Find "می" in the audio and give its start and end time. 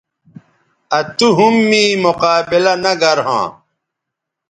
1.69-1.83